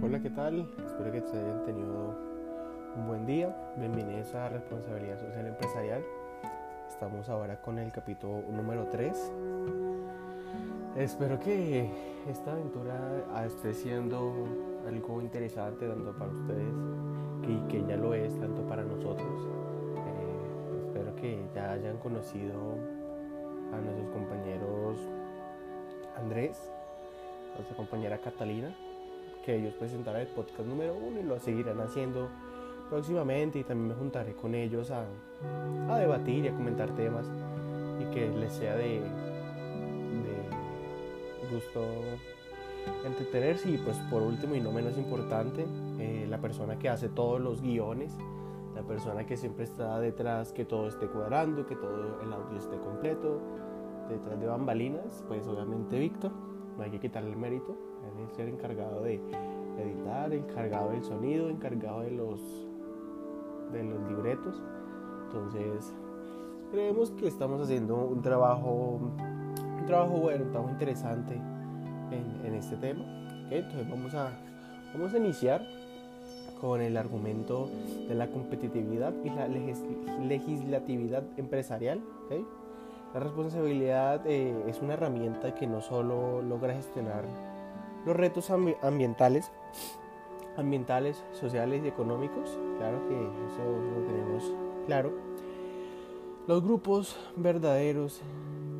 [0.00, 0.68] Hola, ¿qué tal?
[0.86, 2.14] Espero que ustedes hayan tenido
[2.94, 3.52] un buen día.
[3.76, 6.04] Bienvenidos a Responsabilidad Social Empresarial.
[6.88, 9.32] Estamos ahora con el capítulo número 3.
[10.98, 11.90] Espero que
[12.28, 12.96] esta aventura
[13.44, 14.46] esté siendo
[14.86, 16.74] algo interesante tanto para ustedes
[17.48, 19.48] y que ya lo es tanto para nosotros.
[19.96, 22.54] Eh, espero que ya hayan conocido
[23.72, 24.96] a nuestros compañeros
[26.16, 26.70] Andrés,
[27.56, 28.72] nuestra compañera Catalina,
[29.48, 32.28] que ellos presentarán el podcast número uno y lo seguirán haciendo
[32.90, 35.06] próximamente y también me juntaré con ellos a,
[35.88, 37.24] a debatir y a comentar temas
[37.98, 40.36] y que les sea de, de
[41.50, 41.82] gusto
[43.06, 43.70] entretenerse.
[43.70, 45.64] Y pues por último y no menos importante
[45.98, 48.18] eh, la persona que hace todos los guiones
[48.74, 52.76] la persona que siempre está detrás que todo esté cuadrando que todo el audio esté
[52.76, 53.40] completo
[54.10, 56.32] detrás de bambalinas pues obviamente Víctor
[56.76, 59.20] no hay que quitarle el mérito él es el encargado de
[59.78, 62.40] editar encargado del sonido encargado de los
[63.72, 64.62] de los libretos
[65.26, 65.94] entonces
[66.70, 72.76] creemos que estamos haciendo un trabajo un trabajo bueno un trabajo interesante en, en este
[72.76, 73.04] tema
[73.50, 74.30] entonces vamos a
[74.94, 75.62] vamos a iniciar
[76.60, 77.68] con el argumento
[78.08, 82.44] de la competitividad y la legislatividad empresarial ¿okay?
[83.14, 87.24] La responsabilidad eh, es una herramienta que no solo logra gestionar
[88.04, 89.50] los retos ambi ambientales,
[90.56, 94.54] ambientales, sociales y económicos, claro que eso lo tenemos
[94.86, 95.12] claro.
[96.46, 98.22] Los grupos verdaderos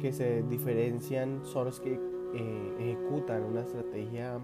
[0.00, 2.00] que se diferencian son los que
[2.34, 4.38] eh, ejecutan una estrategia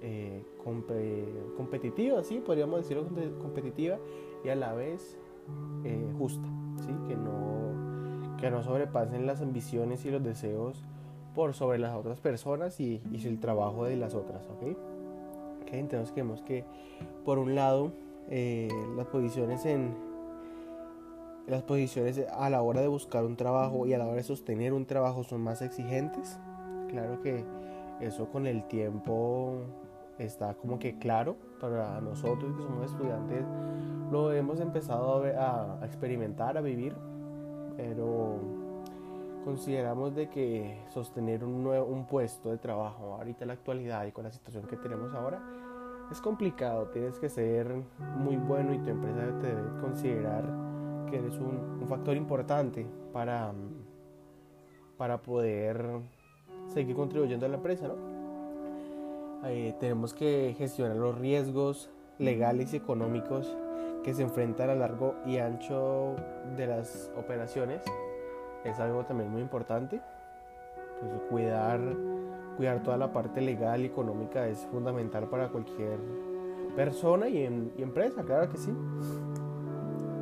[0.00, 0.90] eh, comp
[1.56, 2.40] competitiva, ¿sí?
[2.44, 3.06] podríamos decirlo
[3.40, 3.98] competitiva
[4.44, 5.16] y a la vez
[5.84, 6.48] eh, justa,
[6.80, 6.92] ¿sí?
[7.08, 7.62] que no
[8.38, 10.84] que no sobrepasen las ambiciones y los deseos
[11.34, 14.76] por sobre las otras personas y, y el trabajo de las otras, ¿ok?
[15.62, 16.64] okay entonces creemos que
[17.24, 17.92] por un lado
[18.28, 19.94] eh, las posiciones en
[21.46, 24.72] las posiciones a la hora de buscar un trabajo y a la hora de sostener
[24.72, 26.38] un trabajo son más exigentes.
[26.88, 27.44] Claro que
[28.00, 29.62] eso con el tiempo
[30.18, 33.44] está como que claro para nosotros que somos estudiantes
[34.10, 36.94] lo hemos empezado a, a experimentar, a vivir
[37.76, 38.61] pero
[39.44, 44.12] consideramos de que sostener un, nuevo, un puesto de trabajo ahorita en la actualidad y
[44.12, 45.42] con la situación que tenemos ahora
[46.12, 47.74] es complicado, tienes que ser
[48.18, 50.44] muy bueno y tu empresa te debe considerar
[51.10, 53.52] que eres un, factor importante para,
[54.96, 56.00] para poder
[56.68, 57.94] seguir contribuyendo a la empresa, ¿no?
[59.44, 63.56] Eh, tenemos que gestionar los riesgos legales y económicos
[64.04, 66.14] que se enfrentan a largo y ancho
[66.56, 67.82] de las operaciones
[68.64, 70.00] es algo también muy importante.
[71.00, 71.80] Pues cuidar,
[72.56, 75.98] cuidar toda la parte legal y económica es fundamental para cualquier
[76.76, 78.72] persona y, y empresa, claro que sí.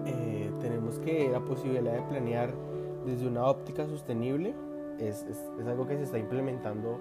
[0.06, 2.51] Eh, tenemos que la posibilidad de planear
[3.05, 4.55] desde una óptica sostenible
[4.99, 6.99] es, es, es algo que se está implementando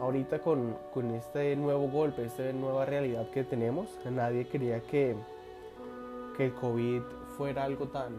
[0.00, 3.98] ahorita con, con este nuevo golpe, esta nueva realidad que tenemos.
[4.10, 5.16] Nadie quería que
[6.36, 7.02] que el COVID
[7.36, 8.12] fuera algo tan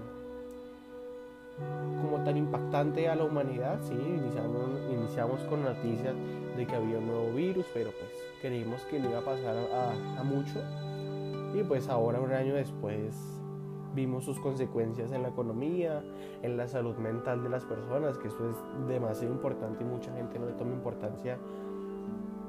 [2.02, 6.16] como tan impactante a la humanidad, sí, iniciamos, iniciamos con noticias
[6.58, 8.12] de que había un nuevo virus, pero pues
[8.42, 10.60] creímos que no iba a pasar a, a mucho
[11.54, 13.16] y pues ahora un año después
[13.96, 16.04] vimos sus consecuencias en la economía,
[16.42, 20.38] en la salud mental de las personas, que eso es demasiado importante y mucha gente
[20.38, 21.38] no le toma importancia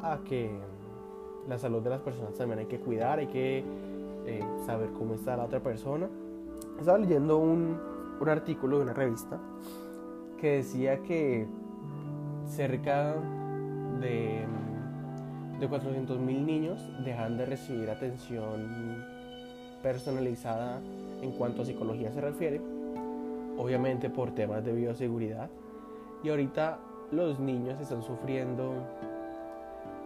[0.03, 0.51] a que
[1.49, 3.65] la salud de las personas también hay que cuidar, hay que
[4.27, 6.09] eh, saber cómo está la otra persona.
[6.79, 7.79] Estaba leyendo un,
[8.21, 9.39] un artículo de una revista
[10.41, 11.47] que decía que
[12.47, 13.15] cerca
[14.01, 14.45] de,
[15.59, 19.05] de 400 mil niños dejan de recibir atención
[19.83, 20.81] personalizada
[21.23, 22.61] en cuanto a psicología se refiere,
[23.57, 25.49] obviamente por temas de bioseguridad.
[26.23, 26.79] Y ahorita
[27.13, 28.75] los niños están sufriendo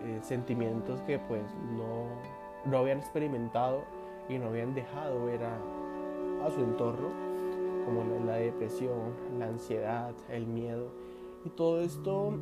[0.05, 1.43] eh, sentimientos que pues
[1.77, 3.83] no, no habían experimentado
[4.29, 7.30] y no habían dejado ver a su entorno,
[7.91, 10.93] como la, depresión, la ansiedad, el miedo.
[11.45, 12.35] Y todo esto,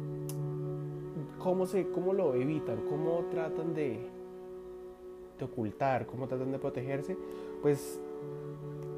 [1.39, 2.83] ¿cómo, se, cómo lo evitan?
[2.89, 3.99] ¿Cómo tratan de,
[5.39, 6.07] de ocultar?
[6.07, 7.17] ¿Cómo tratan de protegerse?
[7.63, 8.01] Pues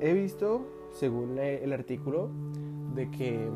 [0.00, 2.31] he visto, según el artículo,
[2.94, 3.49] de que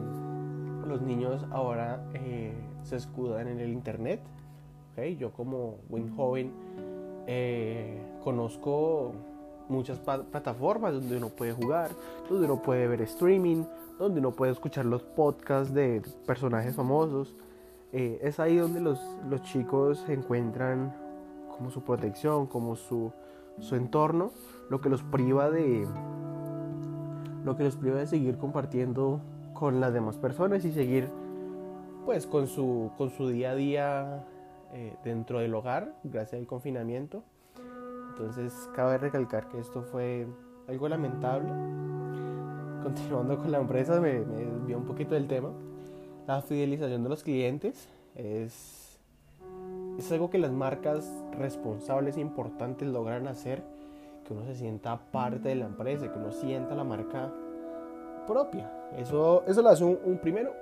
[0.87, 2.53] los niños ahora eh,
[2.83, 4.21] se escudan en el internet.
[4.93, 5.17] ¿okay?
[5.17, 6.53] Yo como buen joven
[7.27, 9.15] eh, conozco
[9.69, 11.91] muchas plataformas donde uno puede jugar,
[12.29, 13.65] donde uno puede ver streaming,
[13.99, 17.35] donde uno puede escuchar los podcasts de personajes famosos.
[17.93, 20.95] Eh, es ahí donde los, los chicos encuentran
[21.57, 23.13] como su protección, como su,
[23.61, 24.33] su entorno,
[24.69, 25.87] lo que los priva de
[27.45, 29.21] lo que los priva de seguir compartiendo
[29.53, 31.09] con las demás personas y seguir
[32.05, 34.25] pues con su, con su día a día
[34.73, 37.23] eh, dentro del hogar gracias al confinamiento.
[38.17, 40.27] Entonces cabe recalcar que esto fue
[40.69, 41.49] algo lamentable.
[42.83, 45.51] Continuando con la empresa, me, me un poquito del tema.
[46.27, 48.99] La fidelización de los clientes es,
[49.99, 53.63] es algo que las marcas responsables e importantes logran hacer,
[54.25, 57.33] que uno se sienta parte de la empresa, que uno sienta la marca
[58.27, 58.71] propia.
[58.97, 60.53] Eso, eso lo hace un, primero,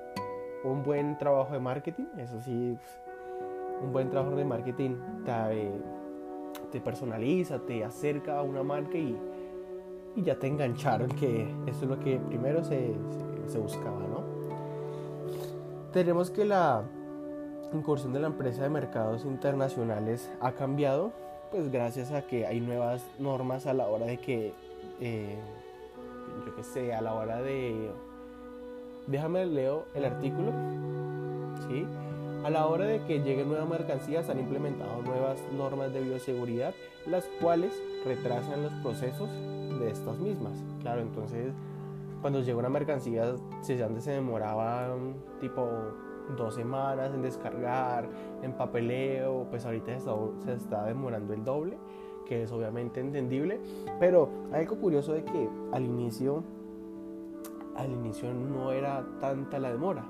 [0.65, 2.77] un buen trabajo de marketing, eso sí,
[3.83, 4.97] un buen trabajo de marketing
[6.71, 9.17] te personaliza, te acerca a una marca y,
[10.17, 12.95] ya te engancharon, que eso es lo que primero se,
[13.47, 14.23] se, buscaba, ¿no?
[15.93, 16.83] Tenemos que la
[17.73, 21.13] incursión de la empresa de mercados internacionales ha cambiado,
[21.51, 24.53] pues gracias a que hay nuevas normas a la hora de que
[25.01, 25.37] eh,
[26.47, 27.91] yo que sé, a la hora de...
[29.07, 30.53] Déjame leo el artículo,
[31.69, 31.85] ¿sí?
[32.45, 36.75] A la hora de que lleguen nuevas mercancías han implementado nuevas normas de bioseguridad,
[37.07, 37.73] las cuales
[38.05, 39.31] retrasan los procesos
[39.79, 40.53] de estas mismas.
[40.81, 41.53] Claro, entonces
[42.21, 44.89] cuando llega una mercancía, si antes se demoraba
[45.41, 45.69] tipo
[46.37, 48.09] dos semanas en descargar,
[48.43, 51.79] en papeleo, pues ahorita se está demorando el doble
[52.27, 53.61] que es obviamente entendible,
[54.01, 56.43] pero hay algo curioso de que al inicio,
[57.77, 60.05] al inicio no era tanta la demora,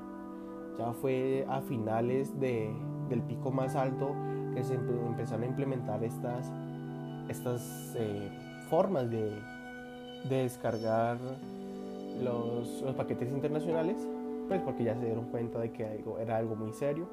[0.78, 2.72] ya fue a finales de,
[3.08, 4.14] del pico más alto
[4.54, 6.52] que se empezaron a implementar estas,
[7.28, 8.30] estas eh,
[8.68, 9.40] formas de,
[10.28, 11.18] de descargar
[12.22, 13.96] los, los, paquetes internacionales,
[14.48, 17.06] pues porque ya se dieron cuenta de que algo, era algo muy serio.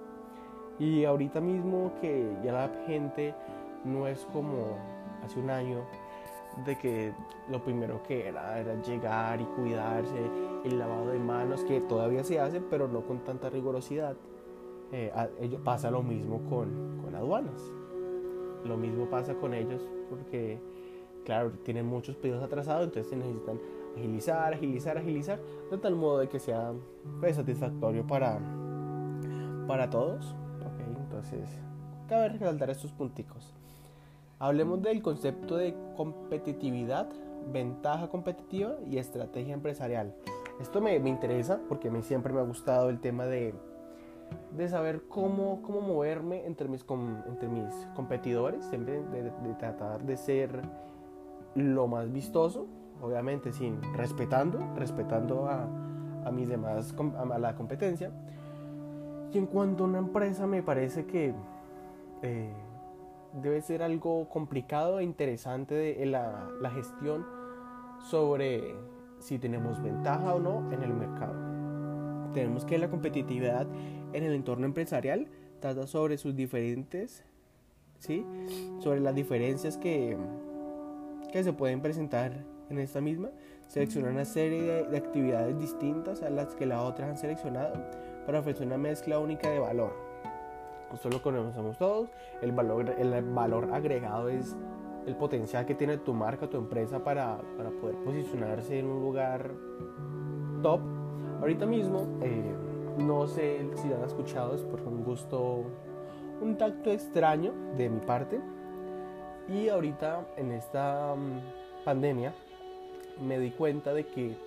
[0.80, 3.34] Y ahorita mismo que ya la gente
[3.84, 4.78] no es como
[5.24, 5.80] hace un año
[6.66, 7.14] de que
[7.50, 10.30] lo primero que era era llegar y cuidarse,
[10.66, 14.16] el lavado de manos que todavía se hace pero no con tanta rigurosidad.
[14.92, 15.12] Eh,
[15.64, 17.62] pasa lo mismo con, con aduanas.
[18.66, 20.60] Lo mismo pasa con ellos porque,
[21.24, 23.60] claro, tienen muchos pedidos atrasados, entonces necesitan
[23.96, 25.40] agilizar, agilizar, agilizar,
[25.72, 26.74] de tal modo de que sea
[27.20, 28.40] pues, satisfactorio para,
[29.68, 30.36] para todos.
[30.88, 31.50] Entonces,
[32.08, 33.54] cabe resaltar estos punticos.
[34.40, 37.10] Hablemos del concepto de competitividad,
[37.52, 40.16] ventaja competitiva y estrategia empresarial.
[40.60, 43.54] Esto me, interesa porque a mí siempre me ha gustado el tema de,
[44.56, 46.86] de saber cómo, cómo moverme entre mis,
[47.28, 50.62] entre mis competidores, siempre de, tratar de ser
[51.56, 52.68] lo más vistoso,
[53.02, 55.66] obviamente sin respetando, respetando a,
[56.26, 58.12] a mis demás, a la competencia.
[59.32, 61.34] Y en cuanto a una empresa me parece que
[62.22, 62.54] eh,
[63.42, 67.26] debe ser algo complicado e interesante de la, la gestión
[68.10, 68.76] sobre
[69.20, 71.36] si tenemos ventaja o no en el mercado.
[72.34, 73.68] Tenemos que la competitividad
[74.14, 75.28] en el entorno empresarial
[75.60, 77.24] trata sobre sus diferentes,
[78.00, 78.26] ¿sí?
[78.80, 80.18] sobre las diferencias que,
[81.32, 82.32] que se pueden presentar
[82.70, 83.30] en esta misma.
[83.68, 87.74] Selecciona una serie de, de actividades distintas a las que las otras han seleccionado
[88.26, 90.10] para ofrecer una mezcla única de valor
[90.94, 92.10] esto lo conocemos todos.
[92.42, 94.56] El valor, el valor agregado es
[95.10, 99.52] el potencial que tiene tu marca, tu empresa para, para poder posicionarse en un lugar
[100.62, 100.80] top.
[101.42, 102.54] Ahorita mismo, eh,
[102.98, 105.64] no sé si han escuchado, es por un gusto,
[106.42, 108.40] un tacto extraño de mi parte.
[109.48, 112.34] Y ahorita en esta mm, pandemia
[113.20, 114.38] me di cuenta de que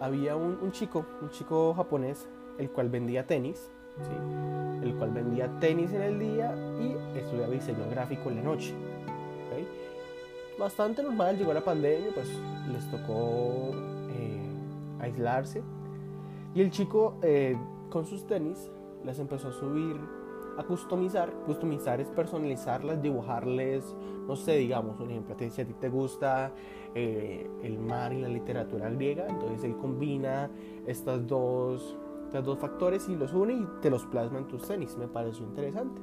[0.00, 2.26] había un, un chico, un chico japonés,
[2.58, 3.70] el cual vendía tenis
[4.82, 8.74] el cual vendía tenis en el día y estudiaba diseño gráfico en la noche.
[10.58, 12.28] Bastante normal, llegó la pandemia, pues
[12.72, 13.72] les tocó
[14.10, 14.40] eh,
[15.00, 15.62] aislarse.
[16.54, 17.56] Y el chico eh,
[17.90, 18.70] con sus tenis
[19.04, 19.96] las empezó a subir,
[20.56, 21.32] a customizar.
[21.46, 23.96] Customizar es personalizarlas, dibujarles,
[24.28, 26.52] no sé, digamos, un ejemplo, si a ti te gusta
[26.94, 30.50] eh, el mar y la literatura griega, entonces él combina
[30.86, 31.96] estas dos
[32.42, 34.96] dos factores y los une y te los plasma en tus tenis.
[34.96, 36.00] Me pareció interesante.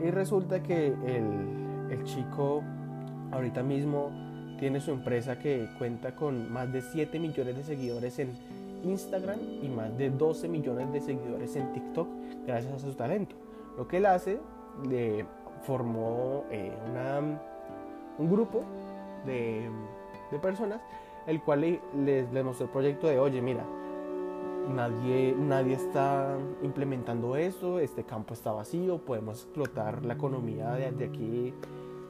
[0.00, 2.62] Y resulta que el, el chico
[3.32, 4.10] ahorita mismo
[4.58, 8.36] tiene su empresa que cuenta con más de 7 millones de seguidores en
[8.84, 12.08] Instagram y más de 12 millones de seguidores en TikTok
[12.46, 13.36] gracias a su talento.
[13.76, 14.38] Lo que él hace,
[14.88, 15.24] le
[15.62, 16.72] formó eh,
[18.18, 18.62] un grupo
[19.24, 19.68] de,
[20.30, 20.80] de, personas,
[21.26, 23.64] el cual le, les, mostró el proyecto de, oye, mira,
[24.74, 31.54] nadie, nadie está implementando esto, este campo está vacío, podemos explotar la economía de, aquí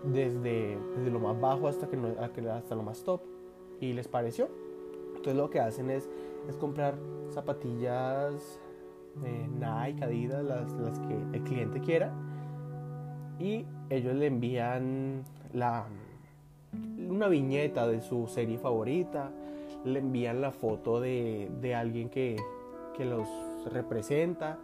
[0.04, 0.78] desde,
[1.10, 1.96] lo más bajo hasta, que
[2.48, 3.20] hasta lo más top.
[3.80, 4.48] Y les pareció.
[5.08, 6.08] Entonces lo que hacen es,
[6.48, 6.94] es comprar
[7.30, 8.58] zapatillas
[9.24, 12.12] eh, Nike, Adidas, las, las que el cliente quiera.
[13.38, 15.86] Y ellos le envían la,
[17.08, 19.30] una viñeta de su serie favorita,
[19.84, 22.36] le envían la foto de, de alguien que,
[22.96, 23.28] que, los
[23.72, 24.58] representa,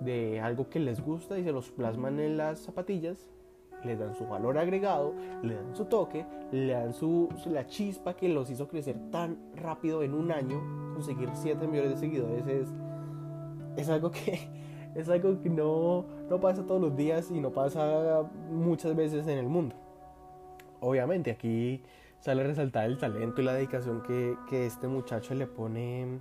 [0.00, 3.30] de algo que les gusta y se los plasman en las zapatillas,
[3.86, 8.28] le dan su valor agregado, le dan su toque, le dan su, la chispa que
[8.28, 10.60] los hizo crecer tan rápido en un año,
[10.94, 12.68] conseguir 7 millones de seguidores es,
[13.76, 14.38] es algo que
[14.94, 19.38] es algo que no, no pasa todos los días y no pasa muchas veces en
[19.38, 19.76] el mundo.
[20.80, 21.82] Obviamente aquí
[22.20, 26.18] sale a resaltar el talento y la dedicación que, que este muchacho le pone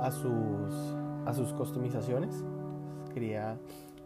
[0.00, 0.96] a sus,
[1.26, 2.44] a sus customizaciones.
[3.12, 3.58] Quería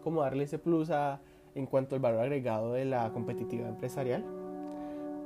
[0.03, 1.21] como darle ese plus a,
[1.55, 4.23] en cuanto al valor agregado de la competitividad empresarial.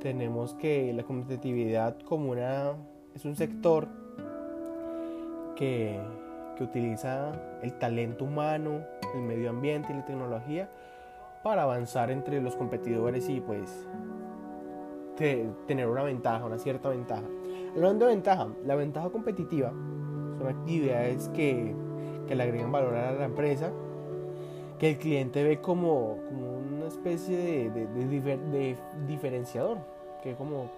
[0.00, 2.74] Tenemos que la competitividad como una,
[3.14, 3.88] es un sector
[5.56, 5.98] que,
[6.56, 7.32] que utiliza
[7.62, 8.80] el talento humano,
[9.14, 10.68] el medio ambiente y la tecnología
[11.42, 13.88] para avanzar entre los competidores y pues
[15.66, 17.24] tener una ventaja, una cierta ventaja.
[17.74, 19.70] Hablando de ventaja, la ventaja competitiva
[20.38, 21.74] son actividades que,
[22.26, 23.72] que le agregan valor a la empresa,
[24.78, 27.36] que el cliente ve como, como una especie
[27.70, 29.78] de, de, diferenciador,
[30.22, 30.70] que como,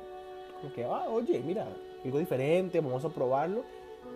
[0.60, 1.66] como que, ah, oye, mira,
[2.04, 3.62] algo diferente, vamos a probarlo.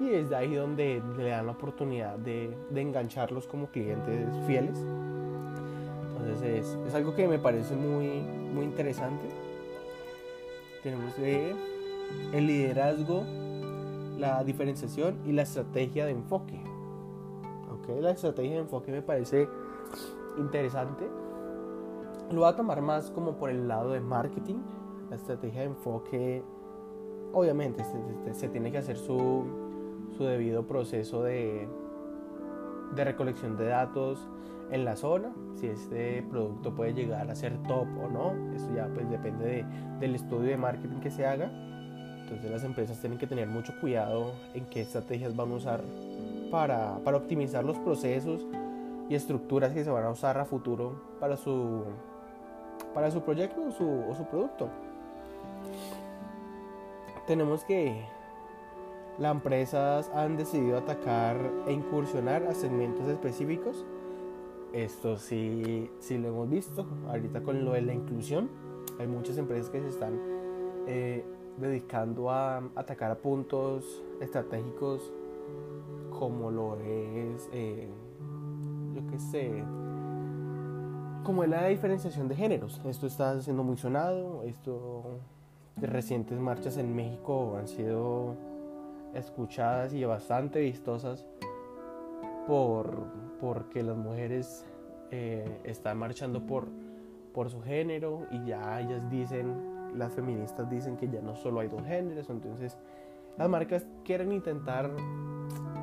[0.01, 4.77] Y es de ahí donde le dan la oportunidad de, engancharlos como clientes fieles.
[6.17, 8.07] Entonces es, es, algo que me parece muy,
[8.55, 9.45] muy interesante
[10.85, 13.25] tenemos el liderazgo,
[14.19, 16.61] la diferenciación y la estrategia de enfoque.
[17.81, 19.49] Okay, la estrategia de enfoque me parece
[20.39, 21.09] interesante.
[22.31, 24.57] Lo voy a tomar más como por el lado de marketing.
[25.11, 26.43] La estrategia de enfoque,
[27.33, 27.85] obviamente,
[28.33, 29.45] se, tiene que hacer su,
[30.17, 31.69] su debido proceso de,
[32.95, 34.27] de recolección de datos,
[34.71, 38.89] en la zona, si este producto puede llegar a ser top o no, eso ya
[38.89, 39.65] pues depende de,
[40.01, 41.51] del estudio de marketing que se haga.
[42.23, 45.83] Entonces las empresas tienen que tener mucho cuidado en qué estrategias van a usar
[46.51, 48.47] para, para optimizar los procesos
[49.09, 51.85] y estructuras que se van a usar a futuro para su,
[52.95, 54.69] para su proyecto o su, producto.
[57.27, 58.05] Tenemos que
[59.19, 63.85] las empresas han decidido atacar e incursionar a segmentos específicos
[64.75, 66.85] esto sí, sí lo hemos visto.
[67.09, 68.51] Ahorita con lo de la inclusión,
[68.99, 70.19] hay muchas empresas que se están
[70.89, 71.25] eh,
[71.59, 75.13] dedicando a atacar a puntos estratégicos
[76.11, 77.89] como lo es, eh,
[78.95, 79.65] yo qué sé,
[81.25, 82.81] como es la diferenciación de géneros.
[82.85, 84.43] Esto está siendo muy sonado.
[84.45, 85.21] Esto
[85.77, 88.37] de recientes marchas en México han sido
[89.15, 91.27] escuchadas y bastante vistosas
[92.47, 93.07] por,
[93.41, 94.65] porque las mujeres
[95.11, 96.69] eh, están marchando por,
[97.33, 101.69] por su género y ya ellas dicen, las feministas dicen que ya no solo hay
[101.69, 102.77] dos géneros, entonces
[103.39, 104.91] las marcas quieren intentar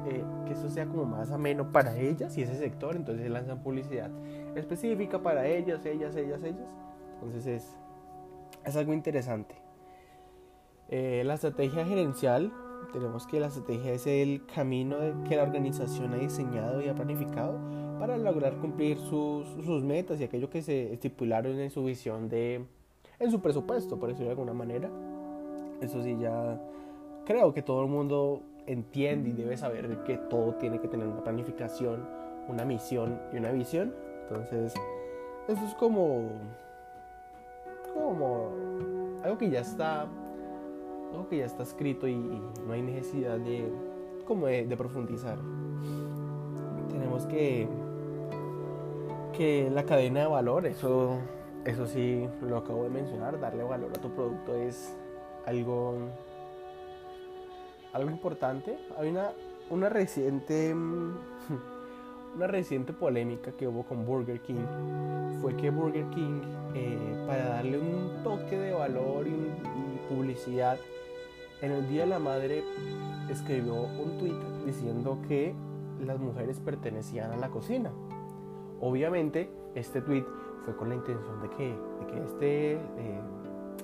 [0.08, 4.10] eh, que eso sea como más ameno para ellas y ese sector, entonces lanzan publicidad
[4.56, 6.76] específica para ellas, ellas, ellas, ellas.
[7.16, 7.78] Entonces es,
[8.66, 9.56] es algo interesante.
[10.90, 12.52] Eh, la estrategia gerencial
[12.92, 17.60] tenemos que la estrategia es el camino que la organización ha diseñado y ha planificado
[18.00, 22.66] para lograr cumplir sus, sus metas y aquello que se estipularon en su visión de
[23.20, 24.90] en su presupuesto, por decirlo de alguna manera.
[25.80, 26.60] Eso sí ya
[27.26, 31.24] creo que todo el mundo entiende y debe saber que todo tiene que tener una
[31.24, 32.08] planificación,
[32.48, 33.94] una misión y una visión.
[34.28, 34.74] Entonces,
[35.48, 36.30] eso es como
[37.94, 38.50] como
[39.24, 40.08] algo que ya está
[41.12, 43.70] algo que ya está escrito y, no hay necesidad de,
[44.26, 45.38] como de, profundizar.
[46.90, 47.68] Tenemos que,
[49.34, 51.18] que la cadena de valor, eso,
[51.66, 54.96] eso sí lo acabo de mencionar, darle valor a tu producto es
[55.46, 55.96] algo,
[57.94, 58.78] algo importante.
[58.98, 59.32] Hay una,
[59.70, 60.74] una reciente
[62.36, 64.66] una reciente polémica que hubo con Burger King
[65.42, 66.42] fue que Burger King,
[66.76, 69.52] eh, para darle un toque de valor y,
[70.08, 70.78] publicidad
[71.62, 72.66] en el Día de la Madre
[73.30, 75.56] escribió un tweet diciendo que
[76.06, 77.92] las mujeres pertenecían a la cocina.
[78.82, 80.26] Obviamente, este tweet
[80.66, 81.76] fue con la intención de que,
[82.26, 83.22] este eh,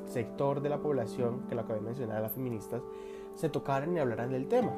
[0.05, 2.81] sector de la población, que lo acabé de mencionar, las feministas,
[3.37, 4.71] se tocaran y hablaran del tema.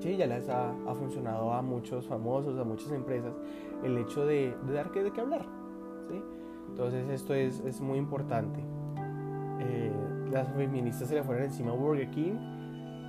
[0.00, 3.32] sí, ya les ha, funcionado a muchos famosos, a muchas empresas,
[3.82, 5.46] el hecho de, dar que, de qué hablar.
[6.08, 6.20] ¿sí?
[6.68, 8.60] Entonces esto es, es muy importante.
[9.60, 9.92] Eh,
[10.30, 12.34] las feministas se le fueron encima a Burger King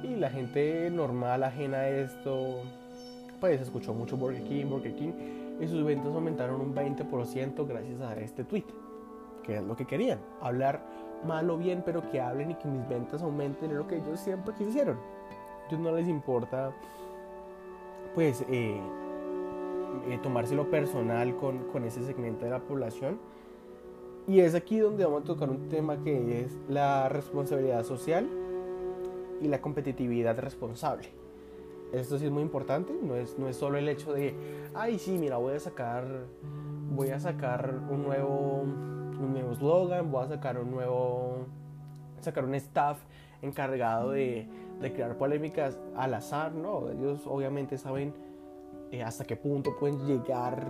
[0.04, 2.62] y la gente normal, ajena a esto,
[3.40, 5.12] pues escuchó mucho Burger King, Burger King
[5.60, 8.66] y sus ventas aumentaron un 20% gracias a este tweet,
[9.44, 12.88] que es lo que querían, hablar mal o bien, pero que hablen y que mis
[12.88, 14.98] ventas aumenten, es lo que ellos siempre quisieron.
[15.68, 16.72] Ellos no les importa,
[18.16, 18.80] pues, eh,
[20.08, 23.20] eh, tomárselo personal con, con ese segmento de la población.
[24.28, 28.28] Y es aquí donde vamos a tocar un tema que es la responsabilidad social
[29.42, 31.10] y la competitividad responsable.
[31.94, 34.36] Esto sí es muy importante, no es, no es solo el hecho de,
[34.74, 36.06] ay sí, mira, voy a sacar,
[36.94, 38.66] voy a sacar un nuevo,
[39.20, 41.46] un nuevo slogan, voy a sacar un nuevo,
[42.22, 43.00] sacar un staff
[43.42, 44.48] encargado de,
[44.82, 46.90] de crear polémicas al azar, ¿no?
[46.90, 48.14] Ellos obviamente saben
[48.92, 50.66] eh, hasta qué punto pueden llegar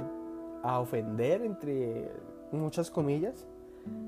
[0.64, 2.10] a ofender, entre
[2.52, 3.48] muchas comillas,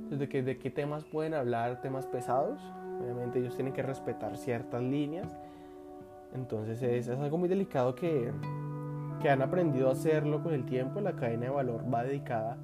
[0.09, 2.59] de, que, de qué temas pueden hablar, temas pesados.
[3.01, 5.37] Obviamente ellos tienen que respetar ciertas líneas
[6.33, 8.31] entonces es, es algo muy delicado que,
[9.21, 11.01] que, han aprendido a hacerlo con el tiempo.
[11.01, 12.57] La cadena de valor va dedicada a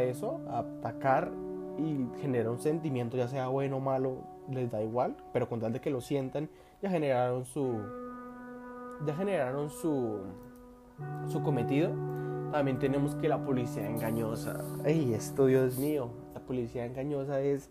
[0.00, 1.32] eso, a atacar
[1.78, 4.18] y genera un sentimiento, ya sea bueno o malo,
[4.50, 6.48] les da igual, pero con tal de que lo sientan,
[6.82, 7.80] ya generaron su,
[9.06, 10.18] ya generaron su,
[11.28, 11.90] su cometido.
[12.50, 14.62] También tenemos que la policía engañosa.
[14.84, 17.70] Ay, esto Dios mío, la policía engañosa es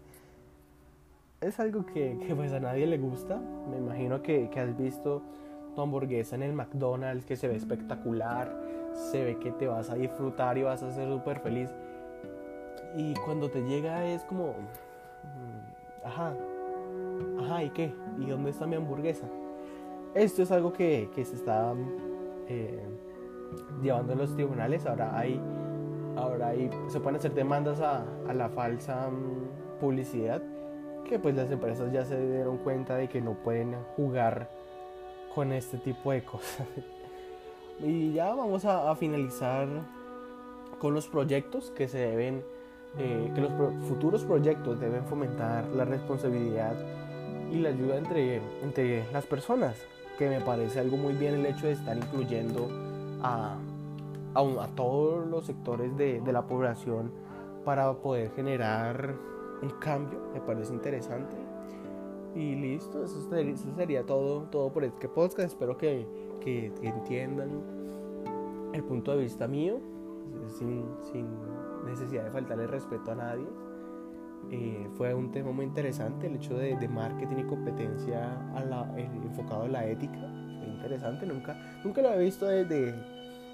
[1.41, 3.41] es algo que, que, pues a nadie le gusta.
[3.70, 5.24] Me imagino que, que, has visto
[5.75, 8.56] tu hamburguesa en el McDonald's que se ve espectacular,
[8.94, 11.70] se ve que te vas a disfrutar y vas a ser súper feliz.
[12.95, 14.53] Y cuando te llega es como,
[15.24, 16.33] mm, ajá,
[17.41, 17.93] ajá, ¿y qué?
[18.19, 19.27] ¿Y dónde está mi hamburguesa?
[20.13, 21.74] Esto es algo que, que se está
[22.48, 22.83] eh,
[23.81, 24.86] llevando en los tribunales.
[24.86, 25.39] Ahora hay,
[26.17, 30.41] ahora hay, se pueden hacer demandas a, a la falsa mm, publicidad
[31.12, 34.49] que pues las empresas ya se dieron cuenta de que no pueden jugar
[35.36, 36.65] con este tipo de cosas.
[37.80, 39.67] y ya vamos a, finalizar
[40.80, 42.43] con los proyectos que se deben,
[42.97, 43.51] eh, que los
[43.88, 46.73] futuros proyectos deben fomentar la responsabilidad
[47.51, 49.75] y la ayuda entre, entre las personas,
[50.17, 52.69] que me parece algo muy bien el hecho de estar incluyendo
[53.21, 53.58] a,
[54.36, 57.12] a, todos los sectores de, de la población
[57.65, 59.15] para poder generar
[59.62, 61.36] un cambio, me parece interesante.
[62.36, 63.30] Y listo, eso
[63.75, 65.49] sería, todo, todo por este podcast.
[65.49, 66.08] Espero que,
[66.39, 67.49] que, entiendan
[68.73, 69.80] el punto de vista mío,
[70.58, 71.27] sin, sin
[71.86, 73.48] necesidad de faltarle respeto a nadie.
[74.50, 78.91] Eh, fue un tema muy interesante el hecho de, de marketing y competencia a la,
[78.98, 80.20] enfocado en la ética.
[80.60, 82.94] Fue interesante, nunca, nunca lo había visto desde,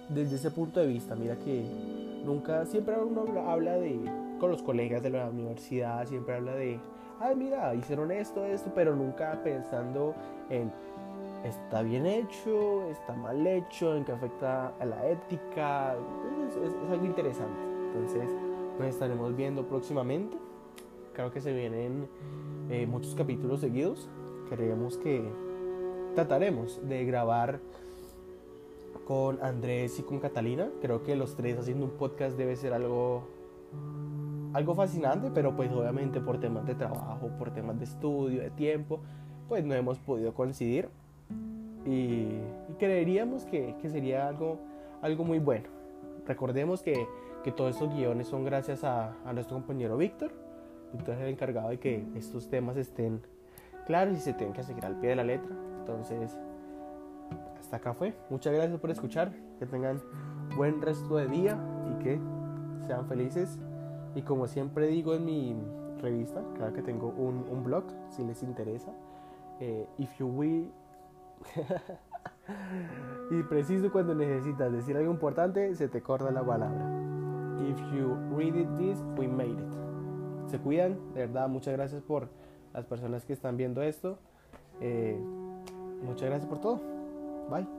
[0.09, 1.15] desde ese punto de vista.
[1.15, 1.65] Mira que
[2.25, 3.99] nunca, siempre uno habla de
[4.39, 6.79] con los colegas de la universidad, siempre habla de,
[7.19, 10.15] ay, mira, hicieron esto, esto, pero nunca pensando
[10.49, 10.71] en,
[11.43, 15.95] está bien hecho, está mal hecho, en qué afecta a la ética.
[16.47, 17.66] Es, algo interesante.
[17.87, 18.29] Entonces,
[18.79, 20.37] nos estaremos viendo próximamente.
[21.13, 22.07] Creo que se vienen
[22.69, 24.09] eh, muchos capítulos seguidos.
[24.49, 25.23] Creemos que
[26.15, 27.59] trataremos de grabar
[29.05, 30.69] con Andrés y con Catalina.
[30.81, 33.23] Creo que los tres haciendo un podcast debe ser algo
[34.53, 39.01] algo fascinante, pero pues obviamente por temas de trabajo, por temas de estudio, de tiempo,
[39.47, 40.89] pues no hemos podido coincidir
[41.85, 42.27] y,
[42.79, 44.59] creeríamos que, que, sería algo,
[45.01, 45.67] algo muy bueno.
[46.25, 47.07] Recordemos que,
[47.43, 50.31] que todos estos guiones son gracias a, a nuestro compañero Víctor.
[50.93, 53.21] Víctor es el encargado de que estos temas estén
[53.85, 55.55] claros y se tengan que seguir al pie de la letra.
[55.79, 56.37] Entonces,
[57.59, 58.13] hasta acá fue.
[58.29, 59.31] Muchas gracias por escuchar.
[59.59, 60.01] Que tengan
[60.55, 61.57] buen resto de día
[61.91, 62.19] y que
[62.85, 63.59] sean felices
[64.17, 65.55] y como siempre digo en mi
[66.01, 68.91] revista, cada que tengo un, un blog, si les interesa,
[69.59, 70.71] eh, if you will...
[73.31, 77.16] y preciso cuando necesitas decir algo importante, se te corta la palabra.
[77.61, 80.49] If you read it this, we made it.
[80.49, 82.29] Se cuidan, de verdad, muchas gracias por
[82.73, 84.17] las personas que están viendo esto.
[84.79, 85.19] Eh,
[86.03, 86.79] muchas gracias por todo.
[87.49, 87.76] Bye.